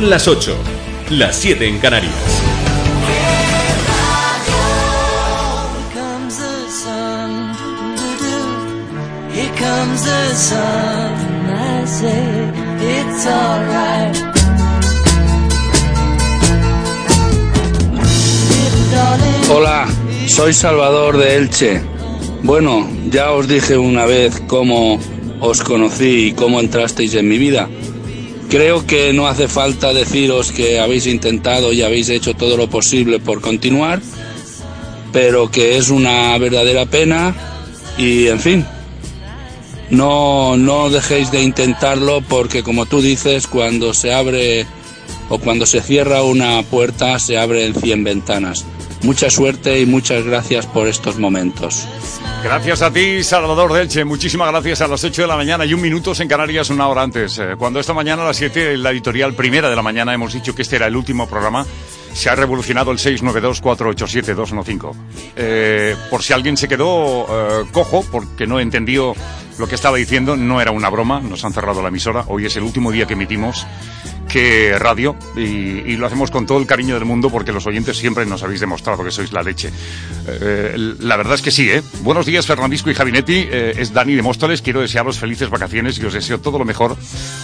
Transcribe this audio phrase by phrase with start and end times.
[0.00, 0.56] Son las 8,
[1.10, 2.14] las 7 en Canarias.
[19.50, 19.86] Hola,
[20.26, 21.82] soy Salvador de Elche.
[22.42, 24.98] Bueno, ya os dije una vez cómo
[25.40, 27.68] os conocí y cómo entrasteis en mi vida.
[28.50, 33.20] Creo que no hace falta deciros que habéis intentado y habéis hecho todo lo posible
[33.20, 34.02] por continuar,
[35.12, 37.32] pero que es una verdadera pena
[37.96, 38.66] y, en fin,
[39.90, 44.66] no, no dejéis de intentarlo porque, como tú dices, cuando se abre
[45.28, 48.64] o cuando se cierra una puerta, se abren 100 ventanas.
[49.02, 51.88] Mucha suerte y muchas gracias por estos momentos.
[52.44, 54.04] Gracias a ti, Salvador Delche.
[54.04, 57.02] Muchísimas gracias a las 8 de la mañana y un minuto en Canarias, una hora
[57.02, 57.38] antes.
[57.38, 60.34] Eh, cuando esta mañana a las 7, en la editorial primera de la mañana, hemos
[60.34, 61.66] dicho que este era el último programa,
[62.12, 64.92] se ha revolucionado el 692-487-215.
[65.36, 69.14] Eh, por si alguien se quedó eh, cojo porque no entendió
[69.58, 72.24] lo que estaba diciendo, no era una broma, nos han cerrado la emisora.
[72.28, 73.66] Hoy es el último día que emitimos
[74.30, 78.24] que radio y, lo hacemos con todo el cariño del mundo porque los oyentes siempre
[78.24, 79.70] nos habéis demostrado que sois la leche.
[80.26, 81.82] Eh, la verdad es que sí, ¿eh?
[82.02, 83.48] Buenos días, Fernandisco y Javinetti.
[83.50, 84.62] Eh, es Dani de Móstoles.
[84.62, 86.96] Quiero desearos felices vacaciones y os deseo todo lo mejor.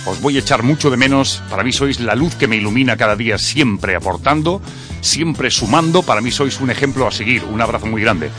[0.06, 1.42] Os voy a echar mucho de menos.
[1.50, 4.62] Para mí sois la luz que me ilumina cada día, siempre aportando,
[5.02, 6.02] siempre sumando.
[6.02, 7.44] Para mí sois un ejemplo a seguir.
[7.44, 8.30] Un abrazo muy grande.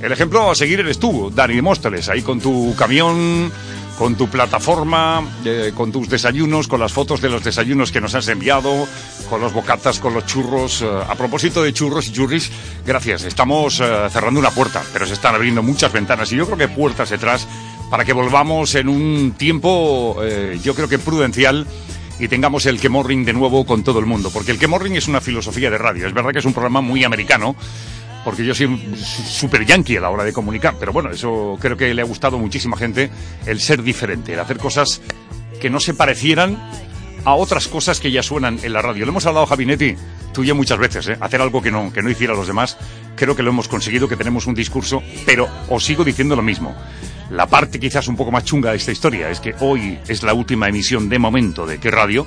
[0.00, 3.50] El ejemplo a seguir eres tú, Dani de Móstoles, ahí con tu camión
[3.98, 8.14] con tu plataforma, eh, con tus desayunos, con las fotos de los desayunos que nos
[8.14, 8.86] has enviado,
[9.30, 10.82] con los bocatas, con los churros.
[10.82, 12.50] Eh, a propósito de churros y churris,
[12.84, 13.24] gracias.
[13.24, 16.68] Estamos eh, cerrando una puerta, pero se están abriendo muchas ventanas y yo creo que
[16.68, 17.48] puertas detrás
[17.90, 20.20] para que volvamos en un tiempo,
[20.60, 21.68] yo creo que prudencial
[22.18, 24.30] y tengamos el Kemorring de nuevo con todo el mundo.
[24.32, 26.08] Porque el Kemorring es una filosofía de radio.
[26.08, 27.54] Es verdad que es un programa muy americano
[28.26, 31.94] porque yo soy súper yankee a la hora de comunicar, pero bueno, eso creo que
[31.94, 33.08] le ha gustado muchísima gente,
[33.46, 35.00] el ser diferente, el hacer cosas
[35.60, 36.58] que no se parecieran
[37.24, 39.06] a otras cosas que ya suenan en la radio.
[39.06, 39.94] Lo hemos hablado, Javinetti,
[40.32, 41.16] tú ya muchas veces, ¿eh?
[41.20, 42.76] hacer algo que no, que no hiciera los demás.
[43.14, 46.74] Creo que lo hemos conseguido, que tenemos un discurso, pero os sigo diciendo lo mismo.
[47.30, 50.34] La parte quizás un poco más chunga de esta historia es que hoy es la
[50.34, 52.26] última emisión de momento de qué radio,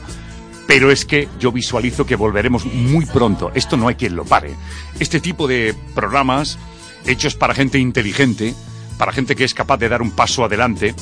[0.69, 3.52] pero es que yo visualizo que volveremos muy pronto.
[3.56, 4.53] Esto no hay quien lo pare.
[5.00, 6.59] Este tipo de programas
[7.07, 8.53] hechos para gente inteligente,
[9.00, 10.94] para gente que es capaz de dar un paso adelante,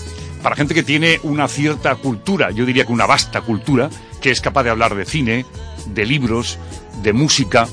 [0.42, 3.90] para gente que tiene una cierta cultura, yo diría que una vasta cultura,
[4.22, 5.46] que es capaz de hablar de cine,
[5.88, 6.58] de libros,
[7.04, 7.68] de música,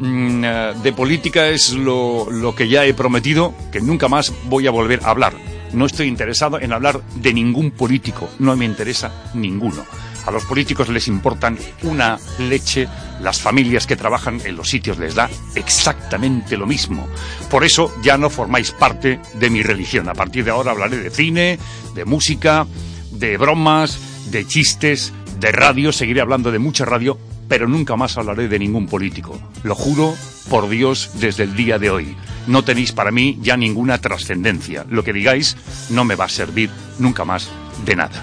[0.00, 4.66] mm, eh, de política es lo, lo que ya he prometido, que nunca más voy
[4.66, 5.34] a volver a hablar.
[5.72, 9.84] No estoy interesado en hablar de ningún político, no me interesa ninguno.
[10.28, 12.86] A los políticos les importan una leche,
[13.22, 17.08] las familias que trabajan en los sitios les da exactamente lo mismo.
[17.50, 20.06] Por eso ya no formáis parte de mi religión.
[20.06, 21.58] A partir de ahora hablaré de cine,
[21.94, 22.66] de música,
[23.10, 23.98] de bromas,
[24.30, 27.18] de chistes, de radio, seguiré hablando de mucha radio,
[27.48, 29.40] pero nunca más hablaré de ningún político.
[29.62, 30.14] Lo juro
[30.50, 32.14] por Dios desde el día de hoy.
[32.46, 34.84] No tenéis para mí ya ninguna trascendencia.
[34.90, 35.56] Lo que digáis
[35.88, 36.68] no me va a servir
[36.98, 37.48] nunca más
[37.86, 38.22] de nada.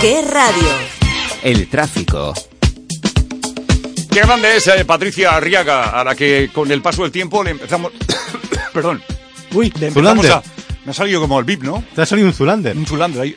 [0.00, 0.68] ¿Qué radio?
[1.42, 2.32] El tráfico.
[4.12, 7.50] Qué grande es eh, Patricia Arriaga, a la que con el paso del tiempo le
[7.50, 7.90] empezamos...
[8.72, 9.02] Perdón.
[9.52, 10.42] Uy, le empezamos a...
[10.84, 11.82] Me ha salido como el VIP, ¿no?
[11.96, 12.76] Te ha salido un Zulander.
[12.76, 13.36] Un Zulander ahí.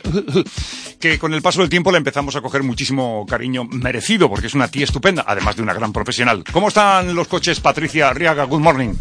[1.00, 4.54] que con el paso del tiempo le empezamos a coger muchísimo cariño merecido, porque es
[4.54, 6.44] una tía estupenda, además de una gran profesional.
[6.52, 8.44] ¿Cómo están los coches, Patricia Arriaga?
[8.44, 8.94] Good morning.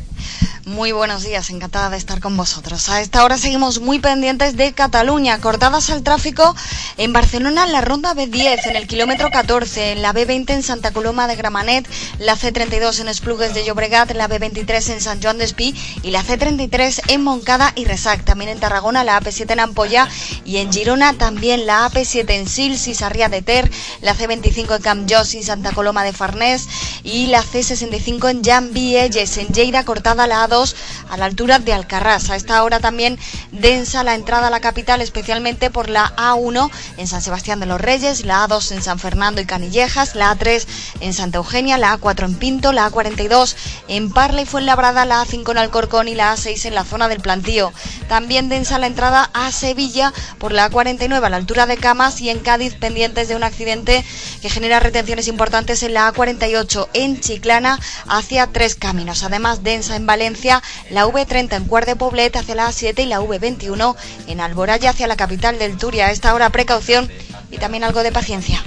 [0.72, 2.88] Muy buenos días, encantada de estar con vosotros.
[2.88, 6.56] A esta hora seguimos muy pendientes de Cataluña, cortadas al tráfico
[6.96, 10.92] en Barcelona en la ronda B10, en el kilómetro 14, en la B20 en Santa
[10.92, 11.86] Coloma de Gramanet,
[12.20, 16.24] la C32 en Esplugues de Llobregat, la B23 en San Joan de Espí y la
[16.24, 18.24] C33 en Moncada y Resac.
[18.24, 20.08] También en Tarragona la AP7 en Ampolla
[20.46, 23.70] y en Girona también la AP7 en Sils y Sarrià de Ter,
[24.02, 26.70] la C25 en Campjós y Santa Coloma de Farnés
[27.04, 30.61] y la C65 en Jan Vielles, en Lleida cortada la A2
[31.10, 32.30] a la altura de Alcarrás.
[32.30, 33.18] A esta hora también
[33.52, 37.82] densa la entrada a la capital, especialmente por la A1 en San Sebastián de los
[37.82, 40.66] Reyes, la A2 en San Fernando y Canillejas, la A3
[41.00, 43.56] en Santa Eugenia, la A4 en Pinto, la A42
[43.88, 47.22] en Parla y Fuenlabrada, la A5 en Alcorcón y la A6 en la zona del
[47.22, 47.74] Plantío.
[48.08, 52.30] También densa la entrada a Sevilla por la A49 a la altura de Camas y
[52.30, 54.04] en Cádiz pendientes de un accidente
[54.42, 59.24] que genera retenciones importantes en la A48 en Chiclana hacia Tres Caminos.
[59.24, 60.41] Además densa en Valencia
[60.90, 63.96] la V30 en Cuart de Poblet hacia la A7 y la V21
[64.28, 66.08] en Alboraya hacia la capital del Turia.
[66.08, 67.10] A esta hora precaución
[67.52, 68.64] y también algo de paciencia.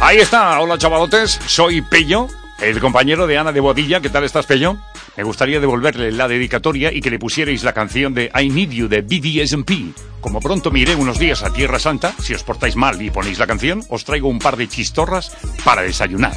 [0.00, 2.28] Ahí está, hola chavalotes, soy Pello,
[2.60, 4.00] el compañero de Ana de Bodilla.
[4.00, 4.76] ¿Qué tal estás, Pello?
[5.16, 8.88] Me gustaría devolverle la dedicatoria y que le pusierais la canción de I Need You
[8.88, 9.94] de BDSMP.
[10.20, 13.38] Como pronto me iré unos días a Tierra Santa, si os portáis mal y ponéis
[13.38, 16.36] la canción, os traigo un par de chistorras para desayunar.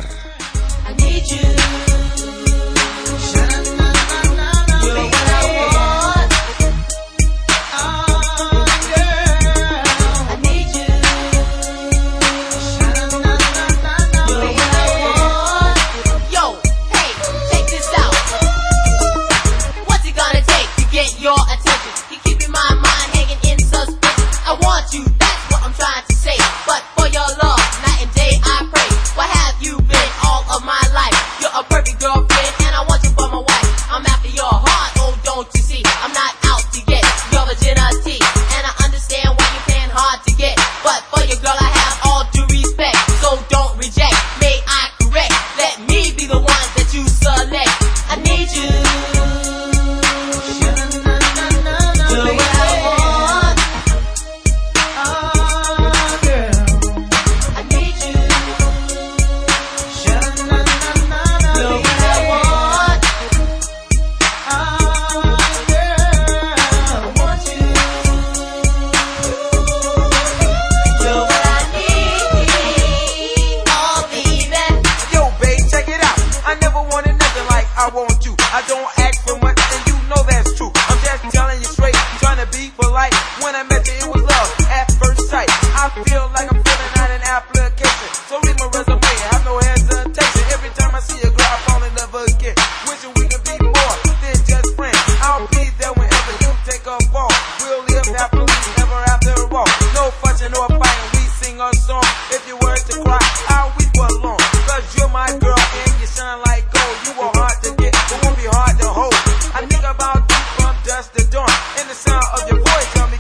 [111.91, 112.97] the sound of your voice.
[112.97, 113.10] I'm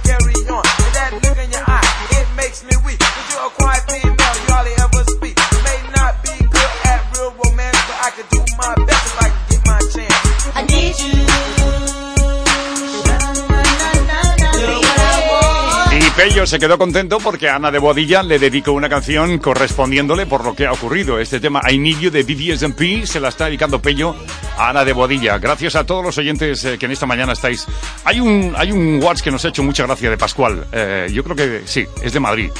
[16.51, 20.65] se quedó contento porque Ana de Bodilla le dedicó una canción correspondiéndole por lo que
[20.65, 21.17] ha ocurrido.
[21.17, 24.13] Este tema, I Need You de BDSMP, se la está dedicando Pello
[24.57, 25.37] a Ana de Bodilla.
[25.37, 27.65] Gracias a todos los oyentes eh, que en esta mañana estáis.
[28.03, 30.67] Hay un, hay un WhatsApp que nos ha hecho mucha gracia de Pascual.
[30.73, 32.51] Eh, yo creo que sí, es de Madrid.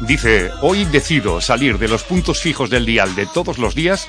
[0.00, 4.08] Dice, hoy decido salir de los puntos fijos del dial de todos los días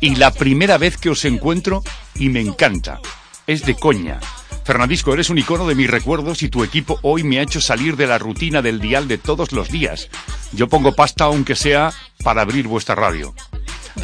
[0.00, 1.82] y la primera vez que os encuentro
[2.14, 3.00] y me encanta.
[3.46, 4.18] Es de coña.
[4.64, 7.96] Fernandisco, eres un icono de mis recuerdos y tu equipo hoy me ha hecho salir
[7.96, 10.08] de la rutina del dial de todos los días.
[10.52, 11.92] Yo pongo pasta aunque sea
[12.22, 13.34] para abrir vuestra radio.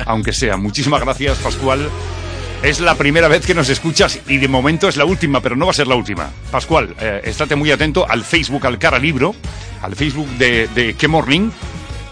[0.05, 0.56] Aunque sea.
[0.56, 1.88] Muchísimas gracias, Pascual.
[2.62, 5.66] Es la primera vez que nos escuchas y de momento es la última, pero no
[5.66, 6.31] va a ser la última.
[6.50, 9.34] Pascual, eh, estate muy atento al Facebook, al Cara Libro,
[9.81, 11.50] al Facebook de, de Que Morning,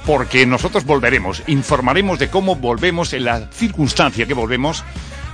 [0.06, 4.84] porque nosotros volveremos, informaremos de cómo volvemos, en la circunstancia que volvemos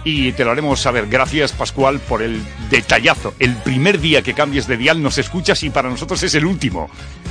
[0.05, 1.07] y te lo haremos saber.
[1.09, 3.35] Gracias, Pascual, por el detallazo.
[3.39, 6.91] El primer día que cambies de dial nos escuchas y para nosotros es el último.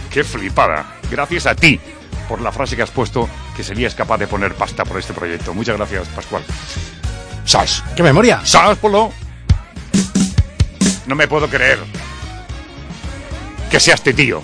[0.10, 0.98] ¡Qué flipada!
[1.10, 1.80] Gracias a ti
[2.28, 5.54] por la frase que has puesto que serías capaz de poner pasta por este proyecto.
[5.54, 6.44] Muchas gracias, Pascual.
[7.46, 7.84] ¡Sas!
[7.96, 8.42] ¡Qué memoria!
[8.46, 9.12] ¡Sas, Polo!
[11.08, 11.80] No me puedo creer
[13.70, 14.40] que sea este tío.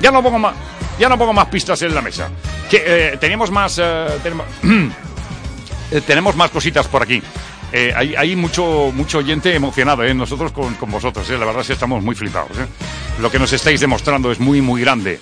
[0.00, 0.54] Ya no pongo más,
[0.98, 2.28] ya no pongo más pistas en la mesa.
[2.68, 3.78] Que eh, teníamos más.
[3.80, 4.46] Eh, tenemos,
[5.92, 7.22] Eh, tenemos más cositas por aquí.
[7.70, 10.12] Eh, hay, mucho, mucho oyente emocionado, ¿eh?
[10.14, 11.38] nosotros con, vosotros, ¿eh?
[11.38, 12.50] la verdad es que estamos muy flipados.
[13.20, 15.20] Lo que nos estáis demostrando es muy, muy grande.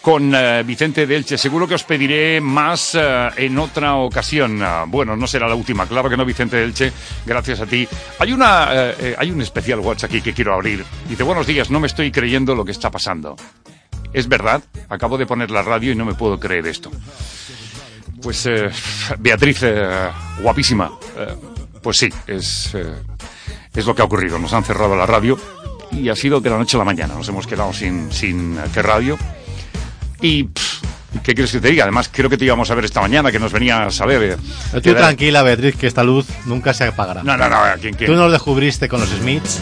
[0.00, 0.34] Con
[0.66, 4.60] Vicente Delche, seguro que os pediré más en otra ocasión.
[4.62, 6.92] Ah, bueno, no será la última, claro que no, Vicente Delche,
[7.24, 7.88] gracias a ti.
[8.18, 10.84] Hay, una, hay un especial WhatsApp aquí que quiero abrir.
[11.08, 13.34] Dice, buenos días, no me estoy creyendo lo que está pasando.
[14.12, 16.90] Es verdad, acabo de poner la radio y no me puedo creer esto.
[18.24, 18.70] Pues eh,
[19.18, 20.08] Beatriz, eh,
[20.40, 20.90] guapísima.
[21.14, 21.36] Eh,
[21.82, 22.74] pues sí, es,
[23.74, 24.38] es lo que ha ocurrido.
[24.38, 25.38] Nos han cerrado la radio
[25.92, 27.12] y ha sido de la noche a la mañana.
[27.12, 29.18] Nos hemos quedado sin, sin radio.
[30.22, 30.48] Y,
[31.22, 31.84] ¿qué quieres que te diga?
[31.84, 34.38] Además, creo que te íbamos a ver esta mañana, que nos venías a ver.
[34.72, 37.22] Estoy tranquila, Beatriz, que esta luz nunca se apagará.
[37.22, 37.58] No, no, no.
[37.78, 38.10] ¿quién, quién?
[38.10, 39.60] Tú nos descubriste con los Smiths.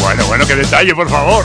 [0.00, 1.44] Bueno, bueno, qué detalle, por favor.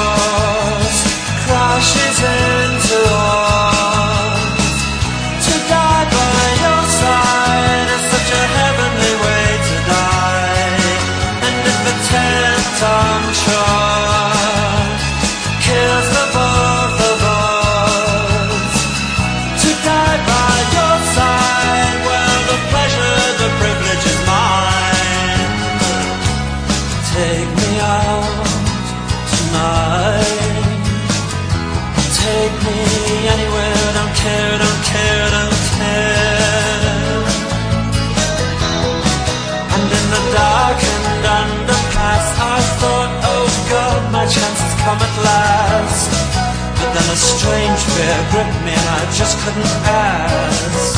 [1.81, 3.50] 是真自我
[47.95, 50.93] fear gripped me and I just couldn't ask.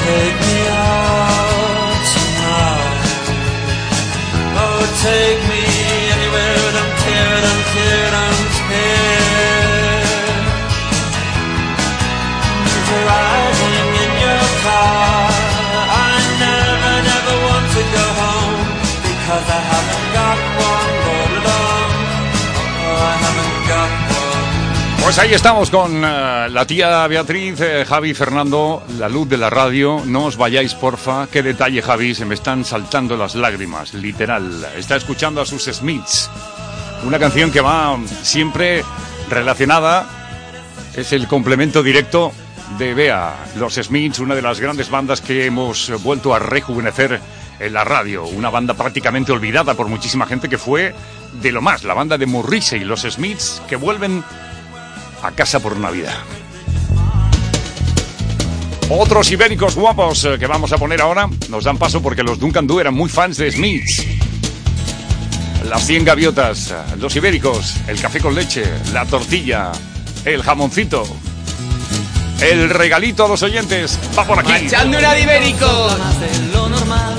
[0.00, 3.26] Take me out tonight.
[4.62, 5.62] Oh, take me
[6.14, 9.28] anywhere, don't care, don't care, don't care.
[12.88, 15.28] Driving in your car,
[16.06, 16.14] I
[16.44, 18.62] never, never want to go home
[19.04, 20.67] because I haven't got one.
[25.08, 29.48] Pues ahí estamos con eh, la tía Beatriz, eh, Javi, Fernando, la luz de la
[29.48, 30.02] radio.
[30.04, 31.28] No os vayáis, porfa.
[31.28, 34.66] Qué detalle, Javi, se me están saltando las lágrimas, literal.
[34.76, 36.28] Está escuchando a sus Smiths.
[37.04, 38.84] Una canción que va siempre
[39.30, 40.06] relacionada,
[40.94, 42.30] es el complemento directo
[42.76, 43.34] de Bea.
[43.56, 47.18] Los Smiths, una de las grandes bandas que hemos vuelto a rejuvenecer
[47.60, 48.26] en la radio.
[48.26, 50.94] Una banda prácticamente olvidada por muchísima gente que fue
[51.40, 54.22] de lo más, la banda de Morrissey, los Smiths, que vuelven
[55.22, 56.14] a casa por Navidad.
[58.90, 62.66] Otros ibéricos guapos eh, que vamos a poner ahora nos dan paso porque los Duncan
[62.66, 64.02] Du eran muy fans de Smiths.
[65.68, 69.72] Las 100 gaviotas, eh, los ibéricos, el café con leche, la tortilla,
[70.24, 71.04] el jamoncito,
[72.40, 73.98] el regalito a los oyentes.
[74.16, 74.52] Va por aquí.
[74.52, 75.98] Marchando una de ibéricos.
[75.98, 77.14] más de lo normal.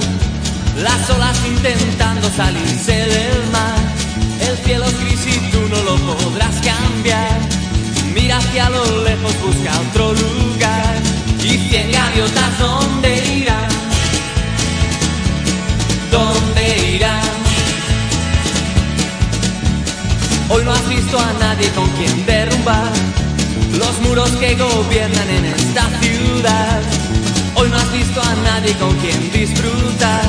[0.78, 3.78] Las olas intentando salirse del mar.
[4.42, 7.49] El cielo es gris y tú no lo podrás cambiar.
[8.52, 10.96] Mira hacia lo lejos, busca otro lugar.
[11.44, 13.70] Y cien gaviotas, ¿dónde irán?
[16.12, 17.22] ¿Dónde irán?
[20.50, 22.92] Hoy no has visto a nadie con quien derrumbar
[23.78, 26.82] los muros que gobiernan en esta ciudad.
[27.56, 30.24] Hoy no has visto a nadie con quien disfrutar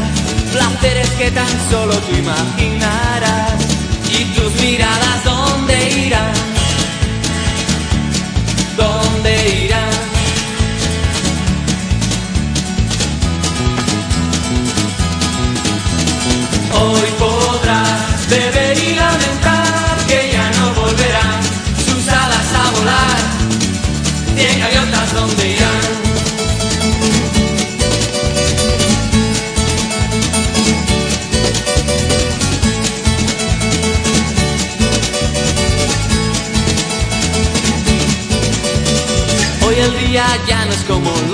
[0.53, 3.55] placeres que tan solo tú imaginarás.
[4.11, 6.60] Y tus miradas, ¿dónde irán?
[9.23, 9.91] ¿Dónde irán?
[16.81, 17.09] Hoy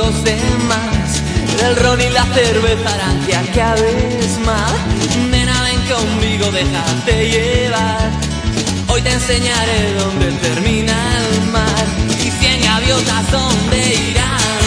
[0.06, 1.22] los demás.
[1.66, 4.74] El ron y la cerveza harán que acabes mal.
[5.30, 8.10] Nena, ven conmigo, déjate llevar.
[8.88, 11.86] Hoy te enseñaré dónde termina el mar.
[12.24, 13.78] Y cien gaviotas, ¿dónde
[14.10, 14.64] irán?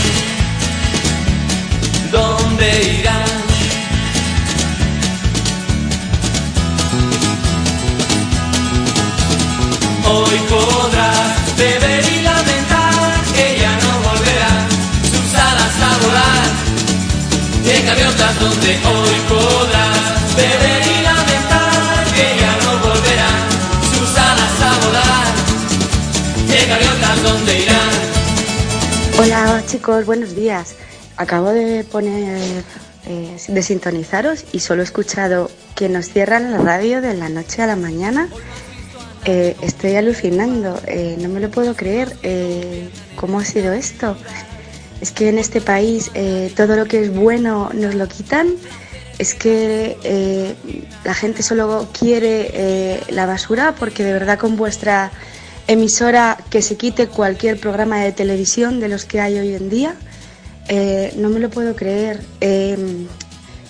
[2.11, 2.69] ¿Dónde
[2.99, 3.39] irán?
[10.11, 12.18] Hoy podrás beber
[17.69, 23.49] Gaviotas donde hoy podrás beber y lamentar que ya no volverán
[23.93, 25.27] sus alas a volar.
[26.67, 27.89] Gaviotas donde irán.
[29.19, 30.75] Hola chicos, buenos días.
[31.15, 32.63] Acabo de poner,
[33.05, 37.61] eh, de sintonizaros y solo he escuchado que nos cierran la radio de la noche
[37.61, 38.29] a la mañana.
[39.25, 42.17] Eh, estoy alucinando, eh, no me lo puedo creer.
[42.23, 44.17] Eh, ¿cómo ha sido esto?
[45.01, 48.49] Es que en este país eh, todo lo que es bueno nos lo quitan.
[49.17, 50.55] Es que eh,
[51.03, 55.11] la gente solo quiere eh, la basura porque de verdad con vuestra
[55.67, 59.95] emisora que se quite cualquier programa de televisión de los que hay hoy en día.
[61.17, 62.21] No me lo puedo creer.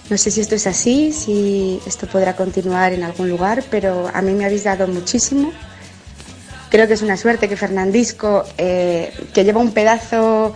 [0.10, 4.22] No sé si esto es así, si esto podrá continuar en algún lugar, pero a
[4.22, 5.52] mí me habéis dado muchísimo.
[6.70, 10.54] Creo que es una suerte que Fernandisco, que lleva un pedazo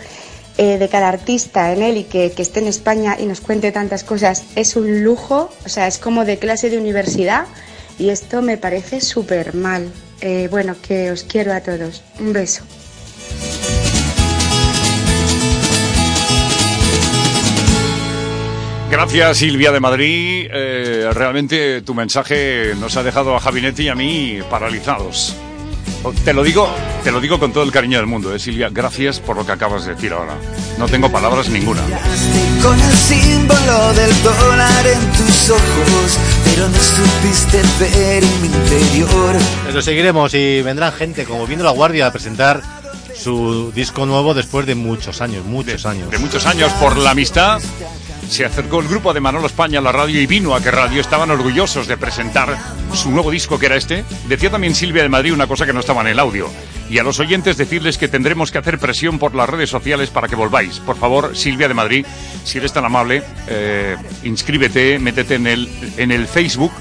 [0.58, 4.04] eh, de cada artista en él y que, esté en España y nos cuente tantas
[4.04, 7.46] cosas, es un lujo, o sea, es como de clase de universidad
[7.98, 9.92] y esto me parece súper mal.
[10.22, 12.04] Eh, bueno, que os quiero a todos.
[12.20, 12.64] Un beso.
[18.94, 20.48] Gracias Silvia de Madrid.
[20.54, 25.36] Eh, realmente tu mensaje nos ha dejado a Javinetti y a mí paralizados.
[26.26, 26.70] Te lo digo,
[27.04, 28.70] te lo digo con todo el cariño del mundo, eh, Silvia.
[28.70, 30.36] Gracias por lo que acabas de decir ahora.
[30.78, 31.82] No tengo palabras ninguna.
[32.62, 39.36] Con el símbolo del dólar en tus ojos, pero no supiste ver en mi interior.
[39.74, 42.62] Lo seguiremos y vendrán gente como viendo la guardia a presentar
[43.16, 46.10] su disco nuevo después de muchos años, muchos años.
[46.10, 47.62] De muchos años por la amistad.
[48.30, 51.02] Se acercó el grupo de Manolo España a la radio y vino a que radio
[51.02, 52.58] estaban orgullosos de presentar
[52.94, 54.04] su nuevo disco que era este.
[54.28, 56.50] Decía también Silvia de Madrid una cosa que no estaba en el audio.
[56.90, 60.28] Y a los oyentes decirles que tendremos que hacer presión por las redes sociales para
[60.28, 60.80] que volváis.
[60.80, 62.06] Por favor, Silvia de Madrid,
[62.44, 66.72] si eres tan amable, eh, inscríbete, métete en el, en el Facebook,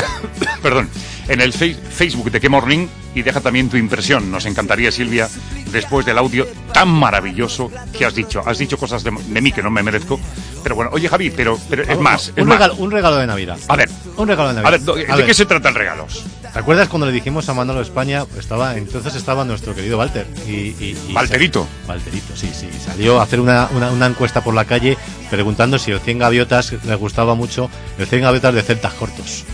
[0.62, 0.88] perdón,
[1.28, 4.30] en el Facebook de Que Morning y deja también tu impresión.
[4.30, 5.28] Nos encantaría, Silvia,
[5.72, 8.42] después del audio tan maravilloso que has dicho.
[8.46, 10.20] Has dicho cosas de mí que no me merezco.
[10.66, 12.58] Pero bueno, oye Javi, pero, pero es más, es un, más.
[12.58, 13.56] regalo, un regalo de Navidad.
[13.68, 14.84] A ver, Un regalo de a Navidad.
[14.96, 16.24] ver, ¿de, A ver, qué se tratan regalos?
[16.52, 18.24] ¿Te acuerdas cuando le dijimos a Manolo España?
[18.36, 20.26] Estaba, entonces estaba nuestro querido Walter.
[20.44, 21.68] Y, y- y Walterito.
[21.86, 22.68] sa- Walterito, sí, sí.
[22.84, 24.98] Salió a hacer una, una, una encuesta por la calle
[25.30, 27.70] preguntando si el 100 gaviotas les gustaba mucho.
[27.96, 29.44] El 100 gaviotas de celtas cortos.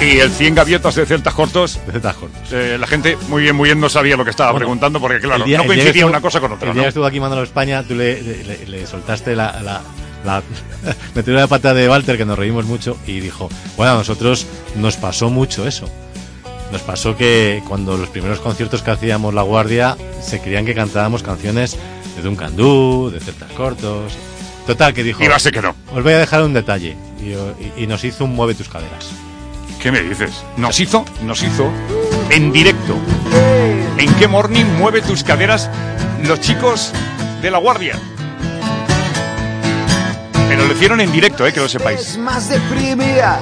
[0.00, 1.78] Y el 100 gaviotas de Celtas Cortos.
[1.84, 2.40] De celtas cortos.
[2.50, 5.44] eh, la gente muy bien, muy bien no sabía lo que estaba preguntando porque, claro,
[5.44, 6.68] día- no coincidía estuvo- una cosa con otra.
[6.68, 6.84] El día ¿no?
[6.84, 9.82] que estuvo aquí Manolo España, tú le, le- le soltaste la, la,
[10.26, 10.42] la
[11.14, 14.96] metida de pata de Walter, que nos reímos mucho, y dijo, bueno, a nosotros nos
[14.96, 15.88] pasó mucho eso.
[16.72, 21.22] Nos pasó que cuando los primeros conciertos que hacíamos La Guardia, se querían que cantábamos
[21.22, 21.76] canciones
[22.16, 24.12] de Duncan Du, de celtas cortos.
[24.66, 25.22] Total, que dijo...
[25.22, 25.76] Y va a ser que no.
[25.94, 26.96] Os voy a dejar un detalle.
[27.20, 29.06] Y, y- y nos hizo un Mueve tus caderas.
[29.80, 30.32] ¿Qué me dices?
[30.56, 31.70] Nos hizo, nos hizo
[32.30, 32.96] en directo.
[33.98, 35.70] ¿En qué morning mueve tus caderas
[36.24, 36.92] los chicos
[37.42, 37.96] de la guardia?
[40.48, 42.00] Pero lo hicieron en directo, eh, que lo sepáis.
[42.00, 43.40] Es más deprimida.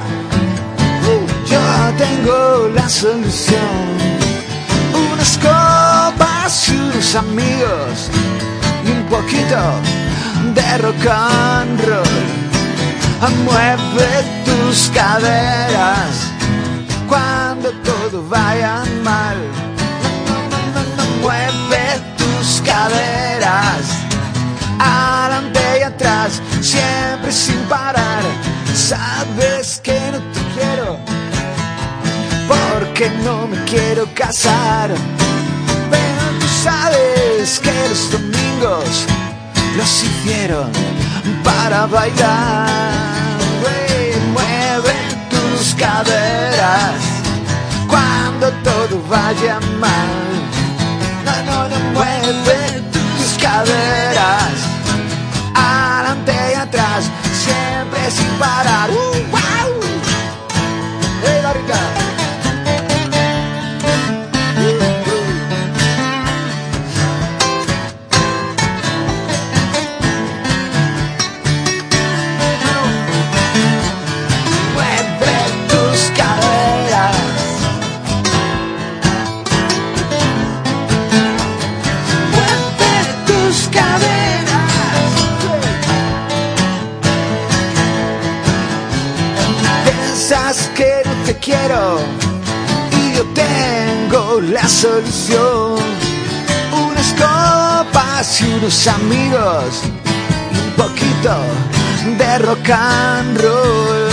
[1.46, 1.60] Yo
[1.98, 3.60] tengo la solución.
[5.12, 8.10] Unas copas, unos amigos
[8.86, 9.60] y un poquito
[10.54, 12.44] de rock and roll.
[13.44, 16.32] Mueve tus caderas
[17.08, 19.36] cuando todo vaya mal.
[21.22, 24.03] Mueve tus caderas
[26.60, 28.22] siempre sin parar.
[28.74, 30.98] Sabes que no te quiero,
[32.48, 34.90] porque no me quiero casar.
[35.90, 39.06] Pero tú sabes que los domingos
[39.76, 40.70] los hicieron
[41.42, 42.84] para bailar.
[44.32, 44.94] Mueve
[45.30, 46.94] tus caderas
[47.86, 50.08] cuando todo vaya mal.
[51.24, 54.73] No, no, no, mueve tus caderas
[58.14, 58.90] siempre sin parar.
[58.90, 59.13] ¡Uh,
[94.50, 95.78] la solución.
[96.72, 99.82] Unas copas y unos amigos
[100.52, 101.36] y un poquito
[102.18, 104.08] de rock and roll.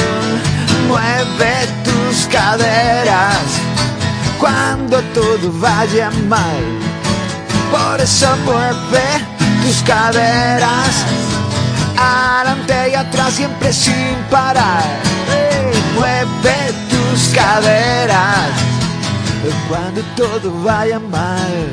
[0.87, 3.45] Mueve tus caderas
[4.39, 6.63] cuando todo vaya mal.
[7.71, 9.03] Por eso mueve
[9.63, 11.05] tus caderas
[11.97, 14.83] adelante y atrás siempre sin parar.
[15.95, 18.70] Mueve tus caderas
[19.67, 21.67] cuando todo vaya mal.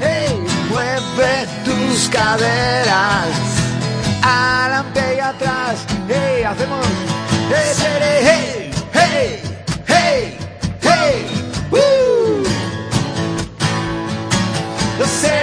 [0.00, 3.28] Ey, mueve tus caderas.
[4.22, 5.86] Adelante y atrás.
[6.08, 6.86] Hey, hacemos.
[7.48, 9.42] Hey, seré, hey, hey,
[9.86, 10.38] hey,
[10.82, 11.26] hey.
[11.70, 12.44] Woo.
[15.22, 15.37] Hey,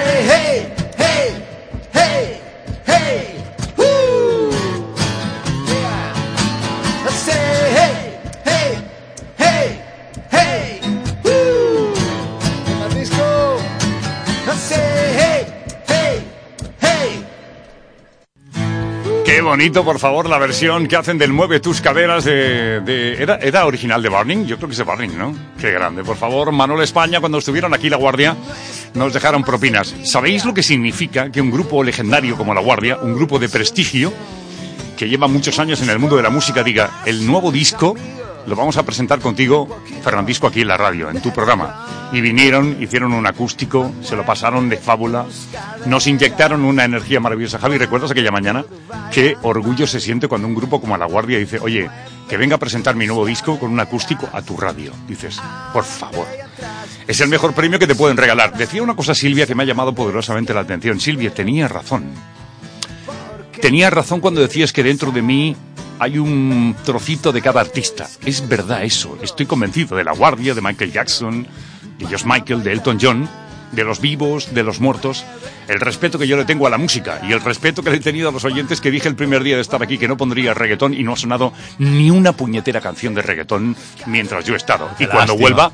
[19.56, 23.16] bonito, por favor, la versión que hacen del Mueve tus caderas de...
[23.18, 24.46] ¿era, ¿Era original de Burning?
[24.46, 25.34] Yo creo que es de Burning, ¿no?
[25.58, 26.04] Qué grande.
[26.04, 28.36] Por favor, Manuel España, cuando estuvieron aquí La Guardia,
[28.96, 29.96] nos dejaron propinas.
[30.04, 34.12] ¿Sabéis lo que significa que un grupo legendario como La Guardia, un grupo de prestigio,
[34.98, 37.96] que lleva muchos años en el mundo de la música, diga, el nuevo disco
[38.48, 42.10] lo vamos a presentar contigo, Fernandisco, aquí en la radio, en tu programa.
[42.12, 45.26] Y vinieron, hicieron un acústico, se lo pasaron de fábula,
[45.86, 47.60] nos inyectaron una energía maravillosa.
[47.60, 48.64] Javi, ¿recuerdas aquella mañana?
[49.12, 51.90] Qué orgullo se siente cuando un grupo como La Guardia dice, oye,
[52.30, 54.92] que venga a presentar mi nuevo disco con un acústico a tu radio.
[55.08, 55.40] Dices,
[55.74, 56.28] por favor.
[57.08, 58.58] Es el mejor premio que te pueden regalar.
[58.58, 61.00] Decía una cosa Silvia que me ha llamado poderosamente la atención.
[61.00, 62.12] Silvia, tenía razón.
[63.62, 65.56] Tenías razón cuando decías que dentro de mí
[66.00, 68.08] hay un trocito de cada artista.
[68.26, 69.18] Es verdad eso.
[69.22, 71.48] Estoy convencido de La Guardia, de Michael Jackson,
[72.00, 73.30] de Josh Michael, de Elton John,
[73.72, 75.26] de los vivos, de los muertos.
[75.68, 78.00] El respeto que yo le tengo a la música y el respeto que le he
[78.02, 80.54] tenido a los oyentes que dije el primer día de estar aquí que no pondría
[80.54, 84.90] reggaetón y no ha sonado ni una puñetera canción de reggaetón mientras yo he estado.
[84.98, 85.42] Qué y cuando lástima.
[85.42, 85.72] vuelva,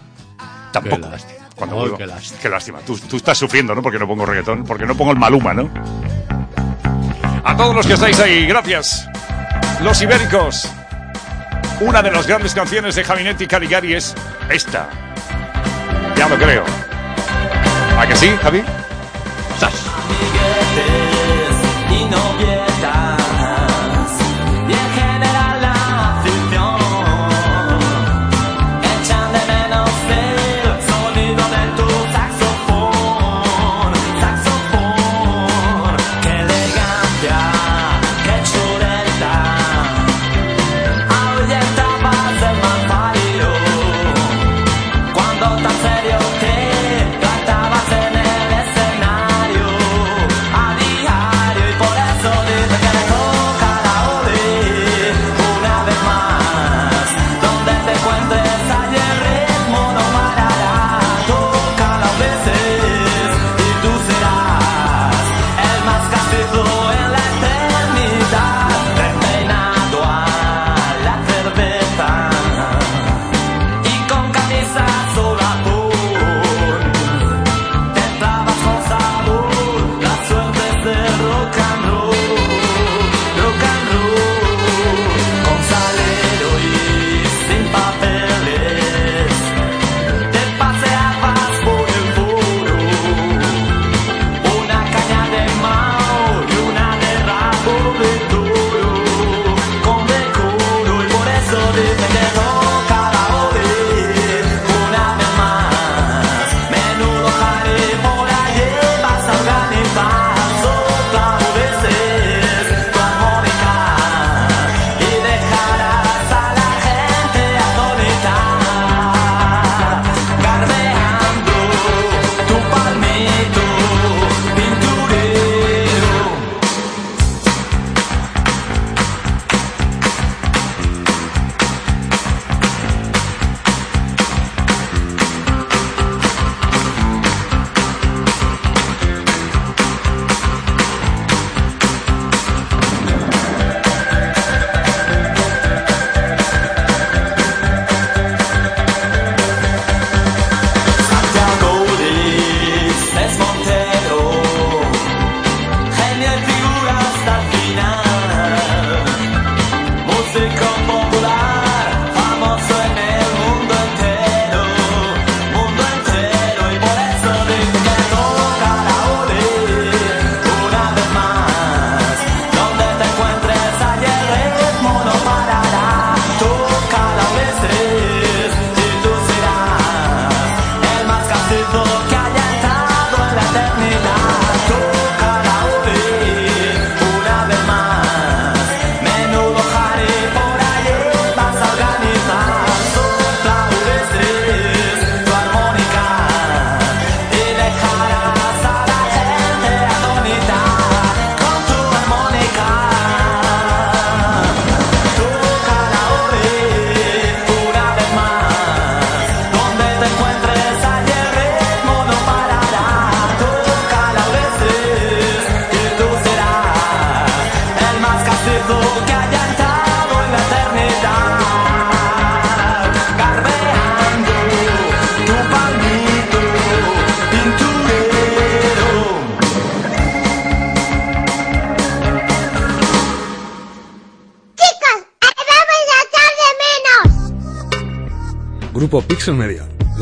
[0.71, 1.01] tampoco.
[1.01, 1.39] Qué lástima.
[1.55, 1.97] Cuando Ay, vuelva.
[1.97, 2.39] qué lástima.
[2.41, 2.79] Qué lástima.
[2.79, 3.81] Tú, tú estás sufriendo, ¿no?
[3.83, 5.69] Porque no pongo reggaetón, porque no pongo el maluma, ¿no?
[7.43, 9.05] A todos los que estáis ahí, gracias.
[9.83, 10.69] Los Ibéricos.
[11.79, 14.13] Una de las grandes canciones de Javinetti Caligari es
[14.49, 14.87] esta.
[16.15, 16.63] Ya lo creo.
[17.97, 18.59] ¿A que sí, Javi?
[18.59, 18.63] y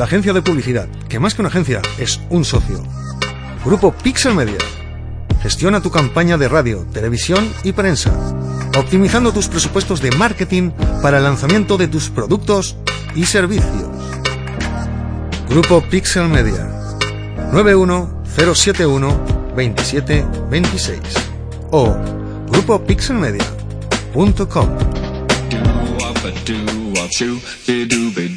[0.10, 2.82] agencia de publicidad, que más que una agencia es un socio.
[3.63, 4.58] Grupo Pixel Media.
[5.43, 8.12] Gestiona tu campaña de radio, televisión y prensa,
[8.76, 10.72] optimizando tus presupuestos de marketing
[11.04, 12.76] para el lanzamiento de tus productos
[13.13, 13.88] y servicios.
[15.48, 16.67] Grupo Pixel Media
[17.54, 19.10] 91071
[19.56, 21.00] 2726
[21.69, 21.95] o
[22.50, 24.69] grupopixelmedia.com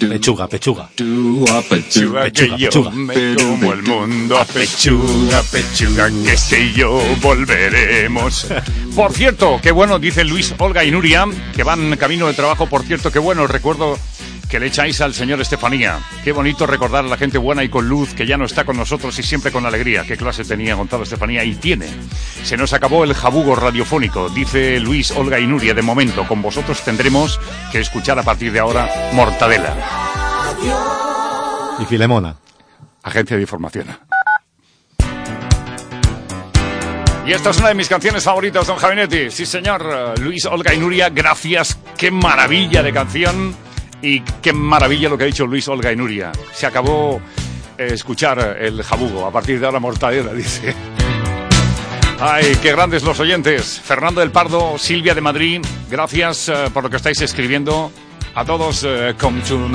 [0.08, 0.88] Pechuga, pechuga.
[0.96, 2.90] Pechuga, que Pechuga, yo pechuga.
[2.90, 8.46] me como el mundo a pechuga, pechuga, que sé yo volveremos.
[8.94, 12.66] Por cierto, qué bueno, dice Luis, Olga y Nuria, que van camino de trabajo.
[12.66, 13.98] Por cierto, qué bueno, recuerdo
[14.52, 15.98] que le echáis al señor Estefanía.
[16.22, 18.76] Qué bonito recordar a la gente buena y con luz que ya no está con
[18.76, 20.04] nosotros y siempre con alegría.
[20.06, 21.86] Qué clase tenía Gonzalo Estefanía y tiene.
[22.44, 25.72] Se nos acabó el jabugo radiofónico, dice Luis, Olga y Nuria.
[25.72, 27.40] De momento, con vosotros tendremos
[27.72, 29.74] que escuchar a partir de ahora Mortadela.
[31.78, 32.36] Y Filemona.
[33.04, 33.86] Agencia de Información.
[37.26, 39.30] Y esta es una de mis canciones favoritas, don Javinetti.
[39.30, 40.18] Sí, señor.
[40.20, 41.78] Luis, Olga y Nuria, gracias.
[41.96, 43.71] Qué maravilla de canción.
[44.02, 46.32] Y qué maravilla lo que ha dicho Luis, Olga y Nuria.
[46.52, 47.20] Se acabó
[47.78, 49.24] eh, escuchar el jabugo.
[49.24, 50.74] A partir de ahora, mortadela, dice.
[52.20, 53.80] Ay, qué grandes los oyentes.
[53.80, 55.60] Fernando del Pardo, Silvia de Madrid,
[55.90, 57.90] gracias eh, por lo que estáis escribiendo.
[58.34, 59.68] A todos, eh, come to.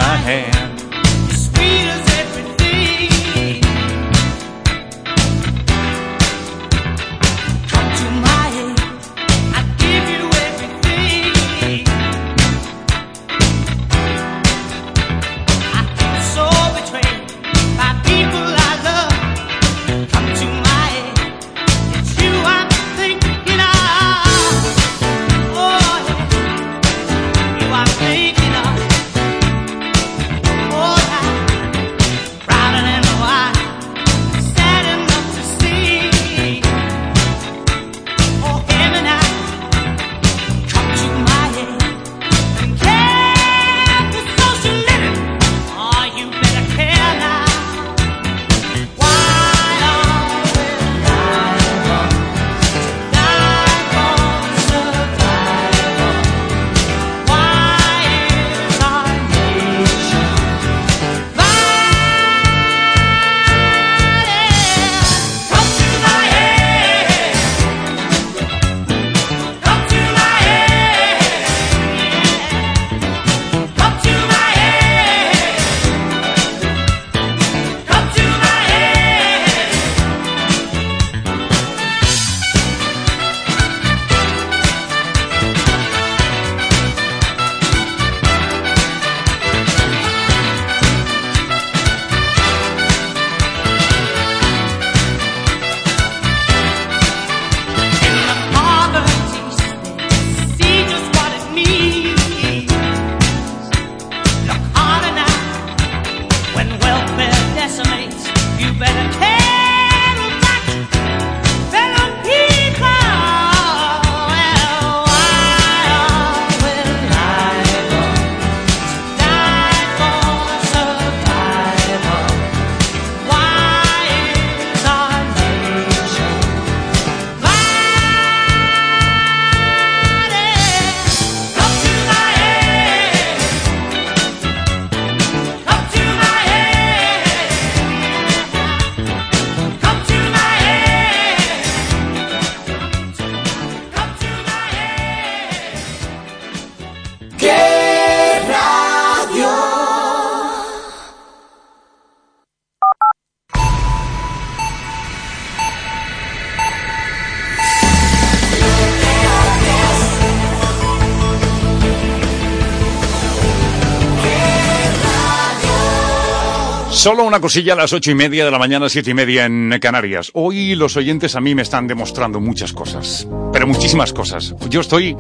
[167.08, 169.74] Solo una cosilla a las ocho y media de la mañana, siete y media en
[169.80, 170.30] Canarias.
[170.34, 174.54] Hoy los oyentes a mí me están demostrando muchas cosas, pero muchísimas cosas.
[174.70, 175.16] Yo estoy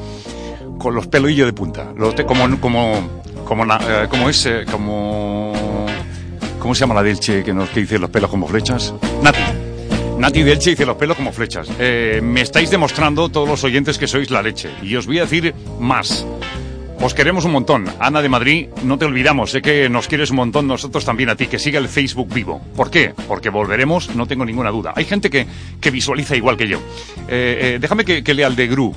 [0.79, 1.93] con los pelillos de punta.
[1.95, 5.53] Lo te- como, como, como, eh, como es, eh, como,
[6.59, 8.93] ¿cómo se llama la delche que nos que dice los pelos como flechas?
[9.23, 9.39] Nati.
[10.17, 11.69] Nati Delche dice los pelos como flechas.
[11.79, 14.71] Eh, me estáis demostrando todos los oyentes que sois la leche.
[14.83, 16.25] Y os voy a decir más.
[16.99, 17.85] Os queremos un montón.
[17.99, 21.35] Ana de Madrid, no te olvidamos, sé que nos quieres un montón nosotros también a
[21.35, 22.59] ti, que siga el Facebook vivo.
[22.75, 23.13] ¿Por qué?
[23.27, 24.93] Porque volveremos, no tengo ninguna duda.
[24.95, 25.45] Hay gente que,
[25.79, 26.79] que visualiza igual que yo.
[27.27, 28.93] Eh, eh, déjame que, lea el de Gru.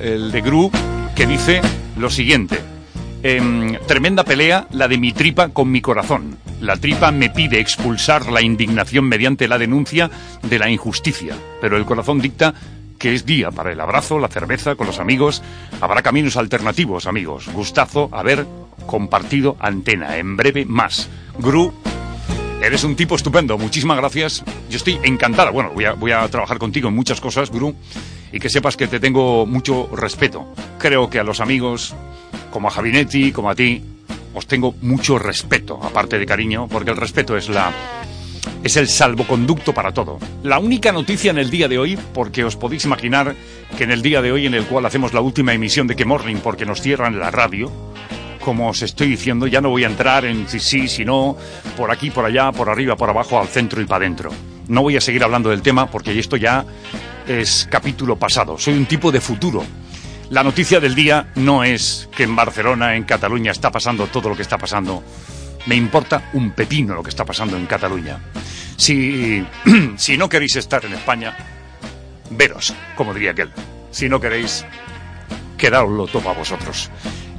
[0.00, 0.70] El de Gru
[1.14, 1.60] que dice
[1.96, 2.58] lo siguiente.
[3.22, 6.38] Em, tremenda pelea la de mi tripa con mi corazón.
[6.60, 10.10] La tripa me pide expulsar la indignación mediante la denuncia
[10.42, 12.54] de la injusticia, pero el corazón dicta
[12.98, 15.42] que es día para el abrazo, la cerveza con los amigos.
[15.80, 17.48] Habrá caminos alternativos, amigos.
[17.52, 18.46] Gustazo haber
[18.86, 20.16] compartido antena.
[20.16, 21.08] En breve más.
[21.38, 21.72] Gru,
[22.62, 23.58] eres un tipo estupendo.
[23.58, 24.44] Muchísimas gracias.
[24.68, 25.50] Yo estoy encantada.
[25.50, 27.74] Bueno, voy a, trabajar contigo en muchas cosas, Gru.
[28.32, 30.46] Y que sepas que te tengo mucho respeto.
[30.78, 31.94] Creo que a los amigos,
[32.50, 33.82] como a Javinetti, como a ti,
[34.34, 37.72] os tengo mucho respeto, aparte de cariño, porque el respeto es la
[38.62, 40.18] es el salvoconducto para todo.
[40.42, 43.34] La única noticia en el día de hoy, porque os podéis imaginar
[43.76, 46.04] que en el día de hoy en el cual hacemos la última emisión de Que
[46.04, 47.70] Morning porque nos cierran la radio,
[48.40, 51.36] como os estoy diciendo, ya no voy a entrar en si sí, si no,
[51.76, 54.30] por aquí, por allá, por arriba, por abajo, al centro y para adentro.
[54.68, 56.64] No voy a seguir hablando del tema porque esto ya
[57.26, 58.58] es capítulo pasado.
[58.58, 59.64] Soy un tipo de futuro.
[60.30, 64.36] La noticia del día no es que en Barcelona, en Cataluña, está pasando todo lo
[64.36, 65.02] que está pasando.
[65.66, 68.18] Me importa un pepino lo que está pasando en Cataluña.
[68.76, 69.44] Si,
[69.96, 71.36] si no queréis estar en España,
[72.30, 73.50] veros, como diría aquel.
[73.90, 74.64] Si no queréis,
[75.58, 76.90] quedaoslo todo a vosotros.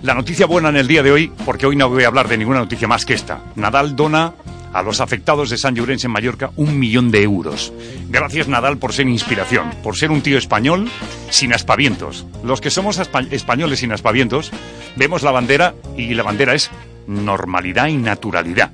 [0.04, 2.38] La noticia buena en el día de hoy, porque hoy no voy a hablar de
[2.38, 3.42] ninguna noticia más que esta.
[3.56, 4.34] Nadal dona
[4.74, 7.74] a los afectados de San Llorenç en Mallorca un millón de euros.
[8.10, 10.90] Gracias Nadal por ser inspiración, por ser un tío español
[11.30, 12.26] sin aspavientos.
[12.44, 14.52] Los que somos espa- españoles sin aspavientos
[14.96, 16.70] vemos la bandera y la bandera es
[17.08, 18.72] normalidad y naturalidad.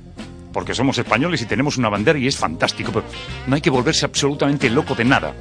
[0.52, 3.06] Porque somos españoles y tenemos una bandera y es fantástico, pero
[3.46, 5.34] no hay que volverse absolutamente loco de nada.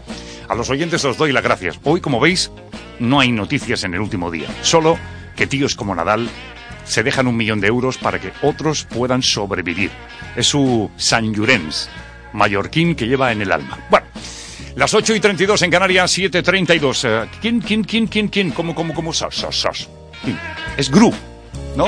[0.49, 1.79] A los oyentes os doy las gracias.
[1.83, 2.51] Hoy, como veis,
[2.99, 4.47] no hay noticias en el último día.
[4.61, 4.97] Solo
[5.35, 6.29] que tíos como Nadal
[6.85, 9.91] se dejan un millón de euros para que otros puedan sobrevivir.
[10.35, 11.87] Es su San Llorenç,
[12.33, 13.79] mallorquín que lleva en el alma.
[13.89, 14.07] Bueno,
[14.75, 17.07] las 8 y 32 en Canarias, 7.32.
[17.07, 18.51] Eh, ¿Quién, quién, quién, quién, quién?
[18.51, 19.13] ¿Cómo, cómo, cómo?
[19.13, 19.89] Sas, sas, sas.
[20.23, 20.39] ¿Quién?
[20.77, 21.13] Es Gru,
[21.77, 21.87] ¿no?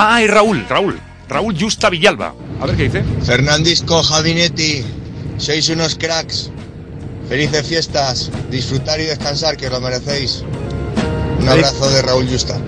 [0.00, 1.00] Ah, es Raúl, Raúl.
[1.28, 2.34] Raúl Justa Villalba.
[2.60, 3.04] A ver qué dice.
[3.24, 4.82] Fernandisco, Javinetti,
[5.38, 6.50] sois unos cracks.
[7.28, 10.42] Felices fiestas, disfrutar y descansar, que os lo merecéis.
[11.40, 12.58] Un Feliz- abrazo de Raúl Justa.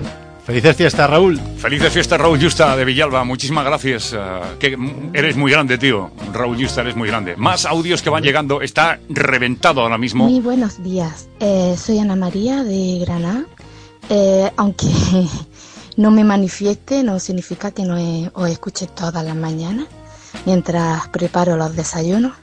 [0.45, 1.39] Felices fiestas, Raúl.
[1.57, 3.23] Felices fiestas, Raúl Justa de Villalba.
[3.23, 4.13] Muchísimas gracias.
[4.13, 4.17] eh,
[4.59, 4.77] que
[5.13, 6.11] eres muy grande, tío.
[6.33, 7.35] Raúl Justa, eres muy grande.
[7.37, 8.61] Más audios que van llegando.
[8.61, 10.25] Está reventado ahora mismo.
[10.27, 11.27] Muy buenos días.
[11.39, 13.45] Eh, soy Ana María de Granada.
[14.09, 14.87] Eh, aunque
[15.97, 17.95] no me manifieste, no significa que no
[18.33, 19.87] os escuche todas las mañanas
[20.45, 22.33] mientras preparo los desayunos.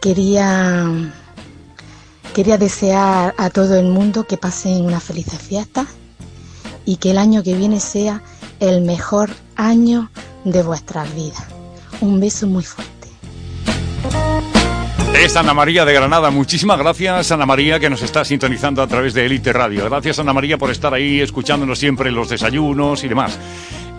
[0.00, 1.12] Quería,
[2.34, 5.86] quería desear a todo el mundo que pasen unas felices fiestas
[6.84, 8.22] y que el año que viene sea
[8.60, 10.10] el mejor año
[10.44, 11.44] de vuestras vidas.
[12.00, 12.91] Un beso muy fuerte.
[15.14, 16.30] Es Ana María de Granada.
[16.30, 19.84] Muchísimas gracias, Ana María, que nos está sintonizando a través de Elite Radio.
[19.88, 23.38] Gracias, Ana María, por estar ahí escuchándonos siempre los desayunos y demás.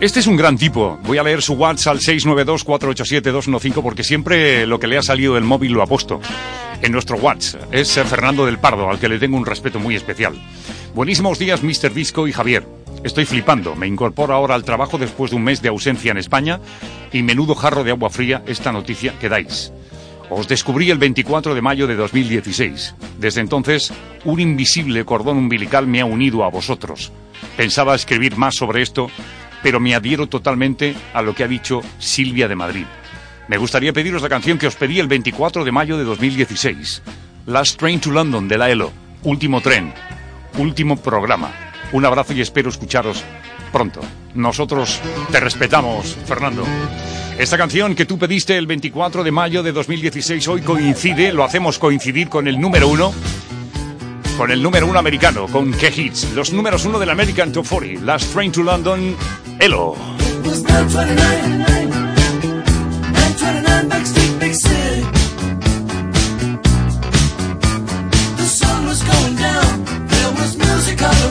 [0.00, 0.98] Este es un gran tipo.
[1.04, 5.44] Voy a leer su WhatsApp al 692-487-215 porque siempre lo que le ha salido del
[5.44, 6.20] móvil lo ha puesto.
[6.82, 10.34] En nuestro WhatsApp es Fernando del Pardo, al que le tengo un respeto muy especial.
[10.94, 11.94] Buenísimos días, Mr.
[11.94, 12.66] Disco y Javier.
[13.02, 13.74] Estoy flipando.
[13.76, 16.60] Me incorporo ahora al trabajo después de un mes de ausencia en España
[17.12, 19.72] y menudo jarro de agua fría esta noticia que dais.
[20.36, 22.96] Os descubrí el 24 de mayo de 2016.
[23.20, 23.92] Desde entonces,
[24.24, 27.12] un invisible cordón umbilical me ha unido a vosotros.
[27.56, 29.08] Pensaba escribir más sobre esto,
[29.62, 32.84] pero me adhiero totalmente a lo que ha dicho Silvia de Madrid.
[33.46, 37.02] Me gustaría pediros la canción que os pedí el 24 de mayo de 2016.
[37.46, 38.90] Last Train to London de la ELO.
[39.22, 39.94] Último tren.
[40.58, 41.52] Último programa.
[41.92, 43.22] Un abrazo y espero escucharos
[43.74, 44.00] pronto.
[44.34, 45.00] Nosotros
[45.32, 46.64] te respetamos, Fernando.
[47.36, 51.80] Esta canción que tú pediste el 24 de mayo de 2016 hoy coincide, lo hacemos
[51.80, 53.12] coincidir con el número uno,
[54.38, 58.04] con el número uno americano, con qué hits, los números uno del American Top 40,
[58.04, 59.16] Last Train to London,
[59.58, 59.96] Elo.
[60.20, 61.88] It was 929,
[63.10, 65.02] 929 Backstreet Big City.
[68.36, 71.24] The sun was going down, there was music all.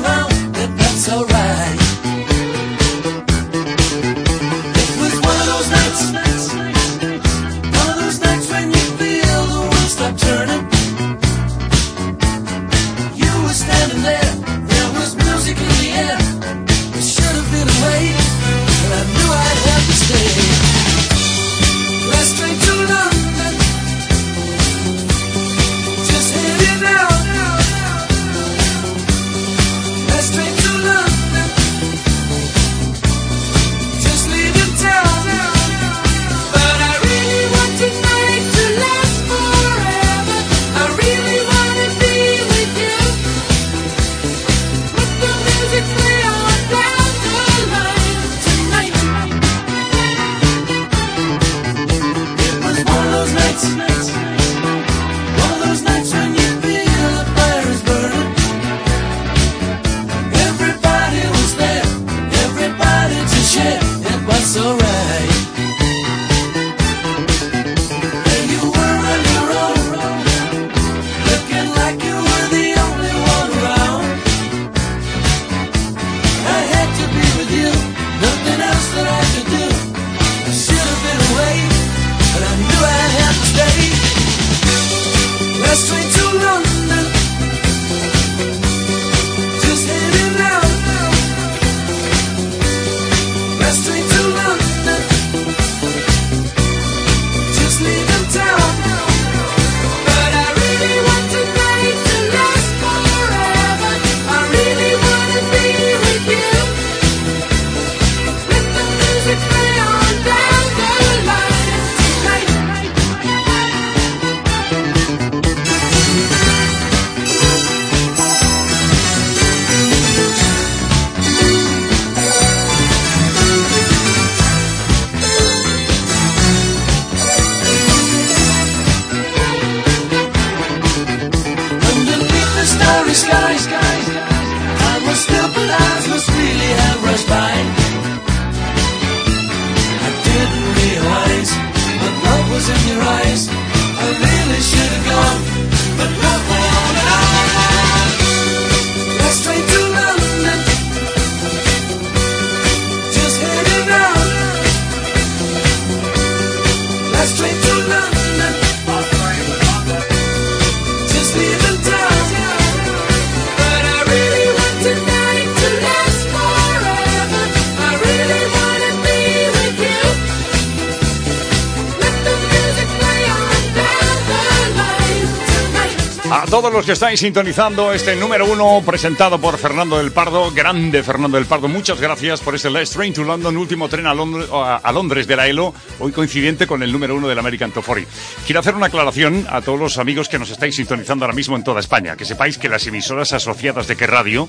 [176.53, 181.37] Todos los que estáis sintonizando este número uno presentado por Fernando del Pardo, grande Fernando
[181.37, 184.75] del Pardo, muchas gracias por este Last Train to London, último tren a Londres, a-
[184.83, 188.11] a Londres de la ELO, hoy coincidente con el número uno del American Top 40.
[188.45, 191.63] Quiero hacer una aclaración a todos los amigos que nos estáis sintonizando ahora mismo en
[191.63, 194.47] toda España, que sepáis que las emisoras asociadas de qué radio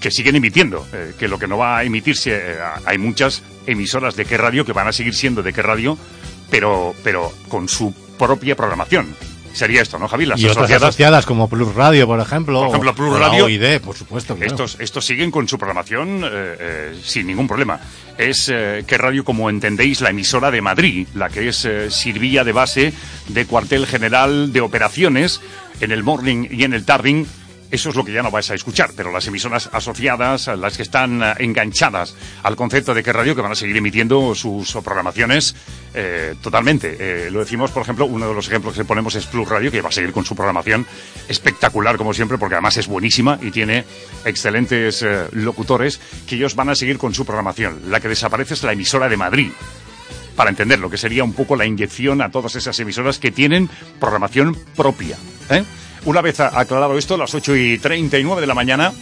[0.00, 4.16] que siguen emitiendo, eh, que lo que no va a emitirse, eh, hay muchas emisoras
[4.16, 5.96] de qué radio que van a seguir siendo de qué radio,
[6.50, 9.16] pero, pero con su propia programación.
[9.52, 10.26] Sería esto, ¿no, Javi?
[10.26, 12.60] Las y otras asociadas como Plus Radio, por ejemplo.
[12.60, 13.46] Por ejemplo, Plus o Radio.
[13.46, 14.36] OID, por supuesto.
[14.36, 14.50] claro.
[14.50, 17.80] Estos, estos siguen con su programación eh, eh, sin ningún problema.
[18.16, 22.44] Es eh, que radio, como entendéis, la emisora de Madrid, la que es eh, sirvía
[22.44, 22.92] de base
[23.28, 25.40] de cuartel general de operaciones
[25.80, 27.26] en el morning y en el tarding.
[27.70, 30.82] Eso es lo que ya no vais a escuchar, pero las emisoras asociadas, las que
[30.82, 35.54] están eh, enganchadas al concepto de que radio, que van a seguir emitiendo sus programaciones
[35.94, 36.96] eh, totalmente.
[36.98, 39.80] Eh, lo decimos, por ejemplo, uno de los ejemplos que ponemos es Plus Radio, que
[39.80, 40.86] va a seguir con su programación
[41.28, 43.84] espectacular, como siempre, porque además es buenísima y tiene
[44.24, 47.90] excelentes eh, locutores que ellos van a seguir con su programación.
[47.90, 49.50] La que desaparece es la emisora de Madrid
[50.36, 53.68] para entender lo que sería un poco la inyección a todas esas emisoras que tienen
[53.98, 55.16] programación propia.
[56.04, 58.92] Una vez aclarado esto, las 8 y 39 de la mañana,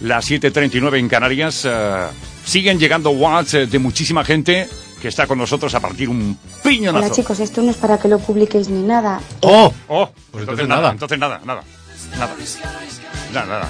[0.00, 2.06] las 7.39 en Canarias, eh,
[2.44, 4.68] siguen llegando WhatsApp de muchísima gente
[5.00, 7.04] que está con nosotros a partir un piñonazo.
[7.06, 9.20] Hola chicos, esto no es para que lo publiquéis ni nada.
[9.40, 9.72] ¡Oh!
[9.88, 10.10] ¡Oh!
[10.30, 10.92] Pues entonces entonces nada, nada.
[10.92, 11.62] entonces nada, nada.
[12.18, 12.34] Nada.
[13.32, 13.68] Nada, nada.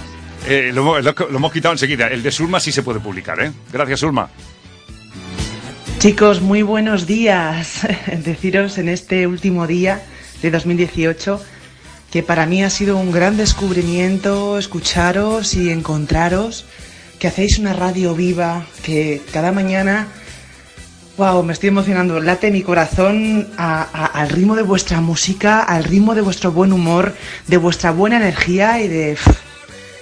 [0.48, 2.08] Eh, lo, hemos- lo- lo hemos quitado enseguida.
[2.08, 3.52] El de Sulma sí se puede publicar, ¿eh?
[3.72, 4.28] Gracias, Sulma.
[5.98, 7.86] Chicos, muy buenos días.
[8.24, 10.02] Deciros en este último día
[10.42, 11.40] de 2018
[12.10, 16.66] que para mí ha sido un gran descubrimiento escucharos y encontraros,
[17.18, 20.08] que hacéis una radio viva, que cada mañana,
[21.16, 26.22] wow, me estoy emocionando, late mi corazón al ritmo de vuestra música, al ritmo de
[26.22, 27.14] vuestro buen humor,
[27.46, 29.16] de vuestra buena energía y de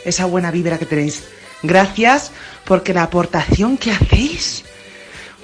[0.05, 1.25] esa buena vibra que tenéis.
[1.63, 2.31] Gracias
[2.65, 4.65] porque la aportación que hacéis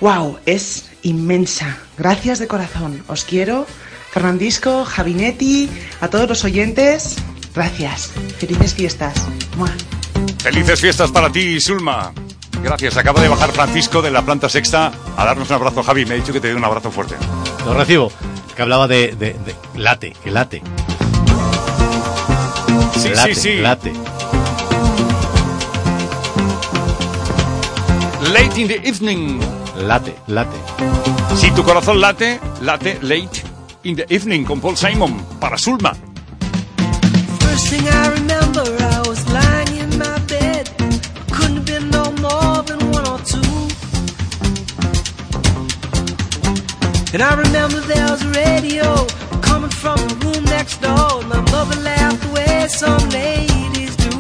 [0.01, 0.39] ¡Wow!
[0.45, 1.79] Es inmensa.
[1.97, 3.03] Gracias de corazón.
[3.07, 3.67] Os quiero.
[4.15, 5.69] Fernandisco, Javinetti,
[6.01, 7.17] a todos los oyentes,
[7.53, 8.13] gracias.
[8.39, 9.13] Felices fiestas.
[9.57, 9.69] ¡Mua!
[10.39, 12.13] Felices fiestas para ti, Sulma.
[12.63, 12.97] Gracias.
[12.97, 15.83] Acaba de bajar Francisco de la planta sexta a darnos un abrazo.
[15.83, 17.17] Javi, me ha dicho que te dé un abrazo fuerte.
[17.67, 18.13] Lo recibo.
[18.55, 20.63] Que hablaba de, de- de late, que late.
[22.97, 23.57] Sí, late, sí, sí.
[23.57, 23.93] Late.
[28.33, 29.41] Late in the evening.
[29.77, 30.57] Late, late.
[31.37, 33.43] Si tu corazón late, late late
[33.85, 35.95] in the evening con Paul Simon para Sulma.
[37.41, 40.71] First thing I remember, I was lying in my bed.
[41.31, 43.43] Couldn't have been no more than one or two.
[47.13, 49.07] And I remember there was a radio
[49.43, 51.23] coming from the room next door.
[51.29, 54.17] My mother laughed the way some ladies do.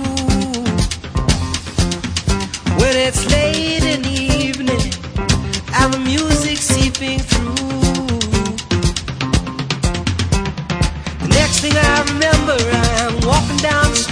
[2.79, 4.93] When it's late in the evening
[5.75, 7.84] and the music seeping through.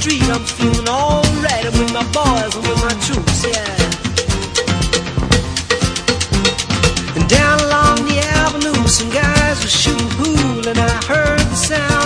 [0.02, 0.22] Street.
[0.34, 1.64] I'm feeling alright.
[1.64, 3.74] I'm with my boys, I'm with my troops, yeah.
[7.16, 12.01] And down along the avenue, some guys were shooting pool, and I heard the sound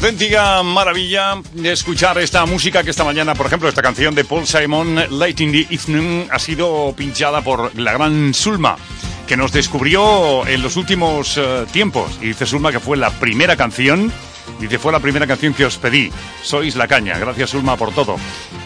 [0.00, 4.46] auténtica maravilla de escuchar esta música que esta mañana, por ejemplo, esta canción de Paul
[4.46, 8.78] Simon, Late in the Evening, ha sido pinchada por la gran Sulma,
[9.26, 12.12] que nos descubrió en los últimos eh, tiempos.
[12.22, 14.10] Y dice Sulma que fue la primera canción,
[14.58, 16.10] dice fue la primera canción que os pedí.
[16.42, 17.18] Sois la caña.
[17.18, 18.16] Gracias Sulma por todo.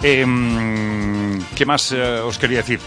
[0.04, 2.78] Em, ¿Qué más eh, os quería decir?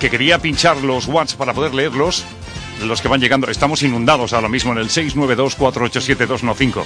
[0.00, 2.24] Que quería pinchar los watts para poder leerlos
[2.84, 3.50] los que van llegando.
[3.50, 6.84] Estamos inundados ahora mismo en el 692-487-215.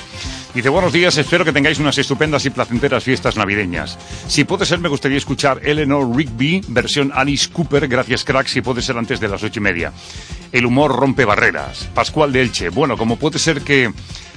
[0.55, 3.99] Dice, buenos días, espero que tengáis unas estupendas y placenteras fiestas navideñas.
[4.29, 8.83] Si puede ser, me gustaría escuchar Eleanor Rigby, versión Alice Cooper, gracias crack, si puede
[8.83, 9.93] ser antes de las ocho y media.
[10.51, 11.89] El humor rompe barreras.
[11.95, 12.69] Pascual de Elche.
[12.69, 13.91] Bueno, como puede ser que,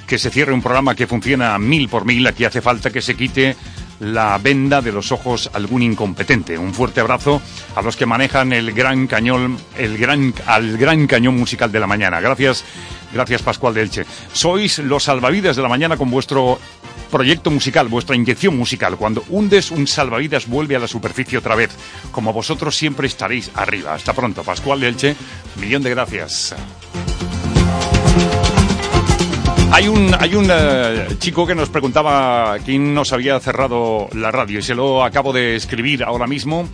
[0.07, 3.15] que se cierre un programa que funciona mil por mil, aquí hace falta que se
[3.15, 3.55] quite
[3.99, 6.57] la venda de los ojos algún incompetente.
[6.57, 7.41] Un fuerte abrazo
[7.75, 11.87] a los que manejan el gran cañón, el gran, al gran cañón musical de la
[11.87, 12.19] mañana.
[12.21, 12.63] Gracias,
[13.13, 14.05] gracias Pascual de Elche.
[14.33, 16.59] Sois los salvavidas de la mañana con vuestro
[17.11, 18.97] proyecto musical, vuestra inyección musical.
[18.97, 21.71] Cuando hundes un salvavidas vuelve a la superficie otra vez.
[22.11, 23.93] Como vosotros siempre estaréis arriba.
[23.93, 25.15] Hasta pronto, Pascual de Elche.
[25.59, 26.55] Millón de gracias.
[29.71, 34.59] Hay un, hay un eh, chico que nos preguntaba quién nos había cerrado la radio
[34.59, 36.67] y se lo acabo de escribir ahora mismo.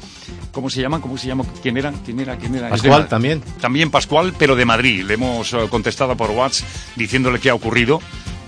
[0.52, 1.02] ¿Cómo se llama?
[1.02, 1.44] ¿Cómo se llama?
[1.64, 1.92] ¿Quién era?
[2.06, 2.38] ¿Quién era?
[2.38, 2.66] ¿Quién era?
[2.66, 3.42] De Pascual también.
[3.60, 5.04] También Pascual, pero de Madrid.
[5.04, 8.00] Le hemos eh, contestado por WhatsApp diciéndole qué ha ocurrido.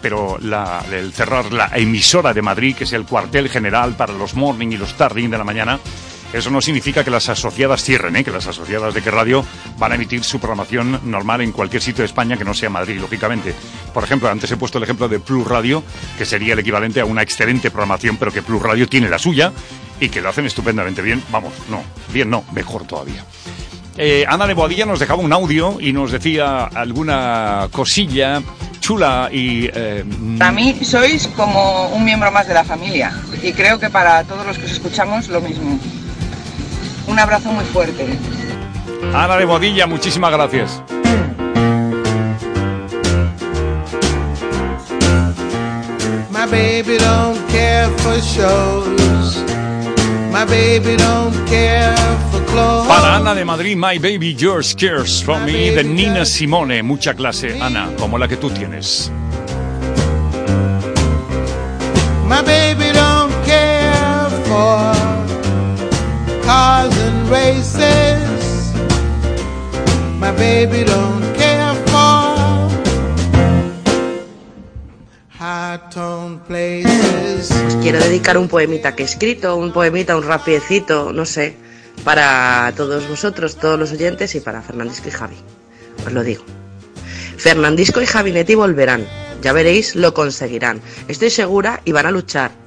[0.02, 4.36] Pero la- el cerrar la emisora de Madrid, que es el cuartel general para los
[4.36, 5.80] morning y los tarding de la mañana,
[6.34, 8.24] eso no significa que las asociadas cierren, ¿eh?
[8.24, 9.46] que las asociadas de qué radio
[9.78, 13.00] van a emitir su programación normal en cualquier sitio de España que no sea Madrid,
[13.00, 13.54] lógicamente.
[13.94, 15.84] Por ejemplo, antes he puesto el ejemplo de Plus Radio,
[16.18, 19.52] que sería el equivalente a una excelente programación, pero que Plus Radio tiene la suya
[20.00, 21.22] y que lo hacen estupendamente bien.
[21.32, 23.24] Vamos, no, bien no, mejor todavía.
[23.96, 28.42] Eh, Ana de Boadilla nos dejaba un audio y nos decía alguna cosilla
[28.80, 29.70] chula y...
[29.72, 30.04] eh,
[30.40, 34.46] Para mí sois como un miembro más de la familia y creo que para todos
[34.48, 35.80] los que os escuchamos lo mismo.
[37.14, 38.08] Un abrazo muy fuerte.
[39.14, 40.82] Ana de Boadilla, muchísimas gracias.
[46.32, 49.44] My baby don't care for shows.
[50.32, 51.96] My baby don't care
[52.32, 52.88] for clothes.
[52.88, 56.82] Para Ana de Madrid, My Baby Yours Cares for Me, de Nina Simone.
[56.82, 59.12] Mucha clase, Ana, como la que tú tienes.
[62.28, 65.03] My baby don't care for
[66.54, 66.94] cars
[77.82, 81.56] quiero dedicar un poemita que he escrito, un poemita, un rapiecito, no sé,
[82.04, 85.36] para todos vosotros, todos los oyentes y para Fernandisco y Javi.
[86.06, 86.44] Os lo digo.
[87.38, 89.06] Fernandisco y Javinetti volverán.
[89.42, 90.82] Ya veréis, lo conseguirán.
[91.10, 92.63] Estoy segura y van a luchar.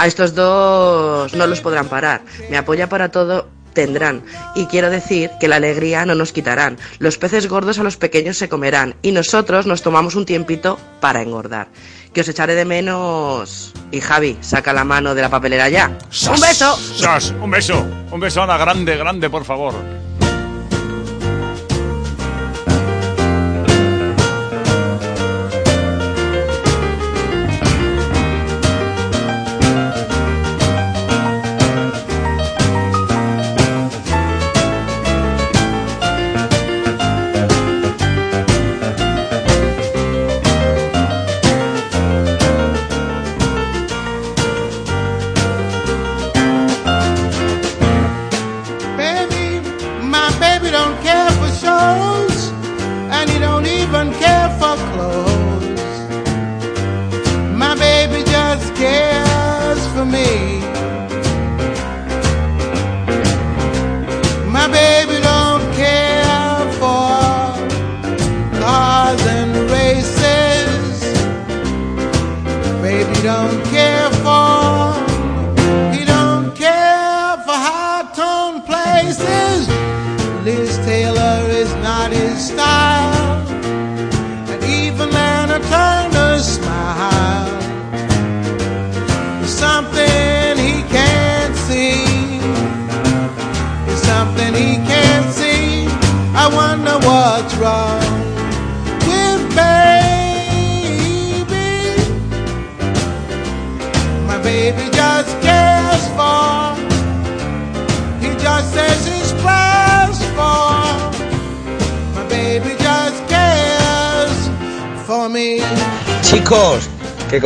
[0.00, 2.22] A estos dos no los podrán parar.
[2.48, 4.22] Me apoya para todo tendrán.
[4.54, 6.78] Y quiero decir que la alegría no nos quitarán.
[6.98, 8.94] Los peces gordos a los pequeños se comerán.
[9.02, 11.68] Y nosotros nos tomamos un tiempito para engordar.
[12.14, 13.74] Que os echaré de menos.
[13.90, 15.98] Y Javi, saca la mano de la papelera ya.
[16.32, 16.78] ¡Un beso!
[17.38, 17.86] Un beso.
[18.10, 19.74] Un beso, Ana, grande, grande, por favor.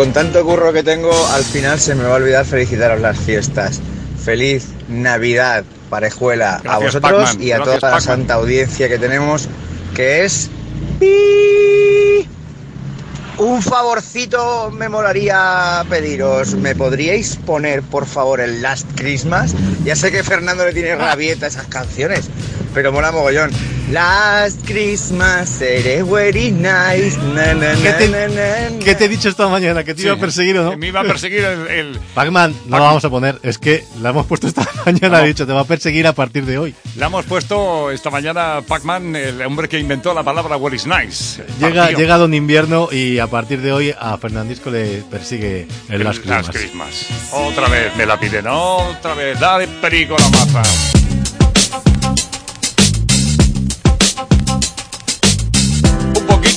[0.04, 3.80] Con tanto curro que tengo, al final se me va a olvidar felicitaros las fiestas.
[4.22, 9.48] Feliz Navidad, parejuela, a vosotros y a Gracias, toda la santa audiencia que tenemos,
[9.94, 10.50] que es...
[13.38, 16.54] Un favorcito me molaría pediros.
[16.54, 19.54] ¿Me podríais poner, por favor, el Last Christmas?
[19.84, 22.28] Ya sé que Fernando le tiene rabieta a esas canciones,
[22.74, 23.50] pero mola mogollón.
[23.94, 27.16] Last Christmas, seré very nice.
[27.32, 29.84] Na, na, ¿Qué te- na, na, ¿Qué te he dicho esta mañana?
[29.84, 30.20] ¿Que te iba a Sí.
[30.20, 30.76] perseguir o no?
[30.76, 31.68] Me iba a perseguir el...
[31.68, 33.38] el- Pac-Man, no lo vamos a poner.
[33.44, 35.18] Es que la hemos puesto esta mañana.
[35.18, 35.24] No.
[35.24, 36.74] He dicho, te va a perseguir a partir de hoy.
[36.96, 41.44] Le hemos puesto esta mañana Pac-Man, el hombre que inventó la palabra What is nice.
[41.60, 41.98] Llega, Partió.
[41.98, 46.24] llega Don Invierno y a partir de hoy a Fernandisco le persigue el El Last
[46.26, 47.06] Last Christmas.
[47.06, 47.32] Christmas.
[47.32, 49.38] Otra vez me la piden, otra vez.
[49.38, 51.03] Dale perico la maza.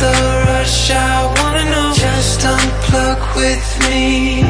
[0.00, 0.90] the rush?
[0.90, 1.92] I wanna know.
[1.94, 4.42] Just unplug with me.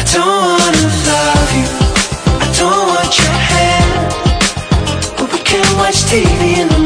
[0.00, 1.68] I don't wanna love you.
[2.44, 3.92] I don't want your hand.
[5.18, 6.85] But we can watch TV in the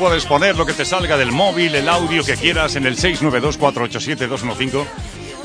[0.00, 4.86] puedes poner lo que te salga del móvil, el audio que quieras en el 692-487-215.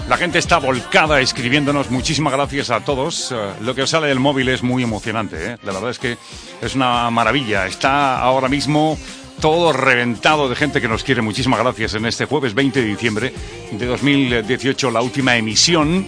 [0.08, 1.92] La gente está volcada escribiéndonos.
[1.92, 3.34] Muchísimas gracias a todos.
[3.34, 5.36] Eh, lo que os sale del móvil es muy emocionante.
[5.46, 5.58] ¿eh?
[5.64, 6.18] La verdad es que
[6.62, 7.68] es una maravilla.
[7.68, 8.98] Está ahora mismo
[9.42, 11.22] todo reventado de gente que nos quiere.
[11.22, 13.34] Muchísimas gracias en este jueves 20 de diciembre
[13.74, 16.08] de 2018, la última emisión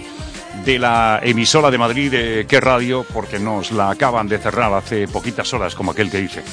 [0.64, 5.06] de la emisora de Madrid de Qué Radio, porque nos la acaban de cerrar hace
[5.08, 6.44] poquitas horas, como aquel que dice.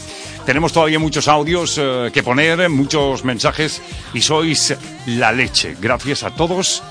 [0.47, 3.81] Tenemos todavía muchos audios eh, que poner, muchos mensajes
[4.13, 4.77] y sois
[5.07, 5.75] la leche.
[5.81, 6.83] Gracias a todos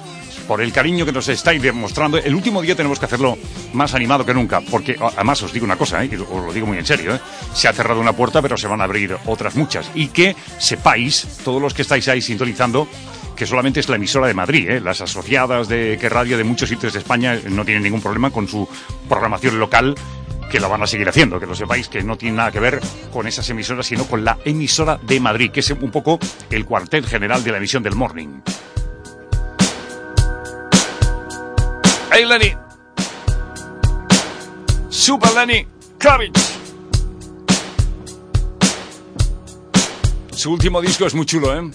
[0.47, 2.17] por el cariño que nos estáis demostrando.
[2.17, 3.37] El último día tenemos que hacerlo
[3.73, 6.65] más animado que nunca, porque además os digo una cosa, eh, y os lo digo
[6.65, 7.19] muy en serio, eh,
[7.53, 9.89] se ha cerrado una puerta, pero se van a abrir otras muchas.
[9.93, 12.87] Y que sepáis, todos los que estáis ahí sintonizando,
[13.35, 16.93] que solamente es la emisora de Madrid, las asociadas de que radio de muchos sitios
[16.93, 18.67] de España no tienen ningún problema con su
[19.07, 19.95] programación local
[20.53, 22.79] que la van a seguir haciendo, que lo sepáis, que no tiene nada que ver
[23.11, 26.19] con esas emisoras, sino con la emisora de Madrid, que es un poco
[26.51, 28.39] el cuartel general de la emisión del Morning.
[32.11, 32.55] Hey Lenny.
[34.89, 35.65] Super Lenny
[35.97, 36.59] Kravitz.
[40.33, 41.71] Su último disco es muy chulo, ¿eh?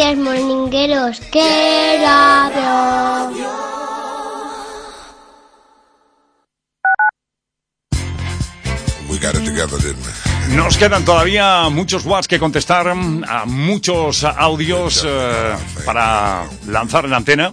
[0.00, 1.20] días, morningueros.
[1.30, 2.70] ¡Qué labio!
[10.56, 12.94] Nos quedan todavía muchos watts que contestar, a
[13.44, 17.52] muchos audios eh, para lanzar la antena.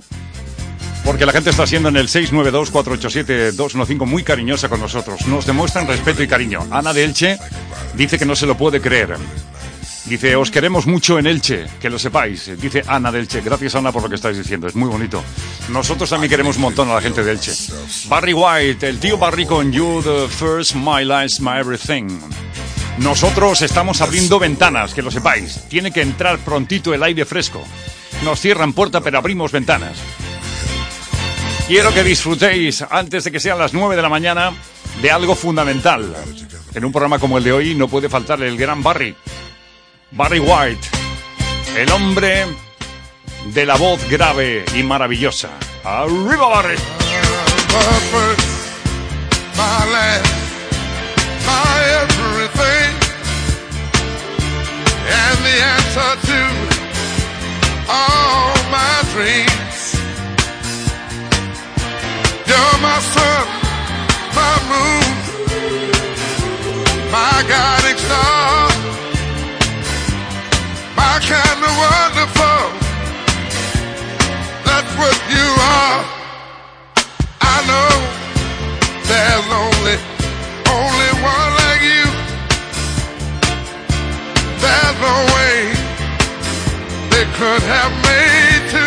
[1.03, 5.27] Porque la gente está siendo en el 692-487-215 muy cariñosa con nosotros.
[5.27, 6.65] Nos demuestran respeto y cariño.
[6.69, 7.37] Ana de Elche
[7.95, 9.17] dice que no se lo puede creer.
[10.07, 12.49] Dice, os queremos mucho en Elche, que lo sepáis.
[12.61, 15.21] Dice Ana de Elche, gracias Ana por lo que estáis diciendo, es muy bonito.
[15.67, 17.51] Nosotros también queremos un montón a la gente de Elche.
[18.07, 22.07] Barry White, el tío Barry con You, The First, My Life, My Everything.
[22.99, 25.67] Nosotros estamos abriendo ventanas, que lo sepáis.
[25.67, 27.61] Tiene que entrar prontito el aire fresco.
[28.23, 29.97] Nos cierran puerta, pero abrimos ventanas.
[31.67, 34.53] Quiero que disfrutéis antes de que sean las 9 de la mañana
[35.01, 36.15] de algo fundamental.
[36.73, 39.15] En un programa como el de hoy no puede faltar el gran Barry,
[40.11, 40.87] Barry White,
[41.75, 42.45] el hombre
[43.53, 45.49] de la voz grave y maravillosa.
[45.83, 46.77] ¡Arriba, Barry!
[49.55, 49.87] My
[87.67, 88.85] have made to.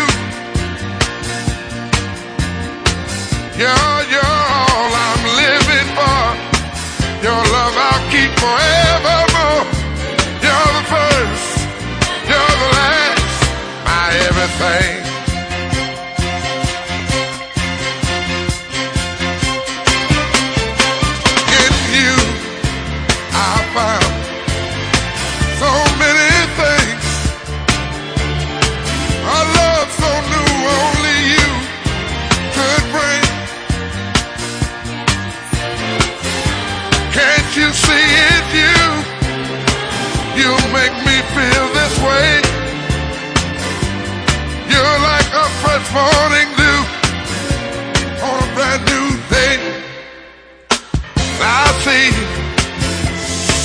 [3.59, 4.00] Yeah.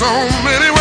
[0.05, 0.74] so many